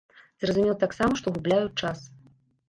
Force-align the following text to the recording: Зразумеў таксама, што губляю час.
Зразумеў 0.43 0.77
таксама, 0.83 1.19
што 1.19 1.35
губляю 1.37 1.67
час. 1.79 1.99